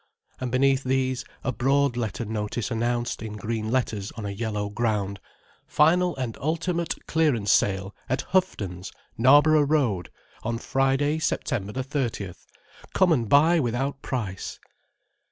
[0.39, 5.19] And beneath these a broad letter notice announced, in green letters on a yellow ground:
[5.67, 10.09] "Final and Ultimate Clearance Sale at Houghton's, Knarborough Road,
[10.41, 12.47] on Friday, September 30th.
[12.95, 14.59] Come and Buy Without Price."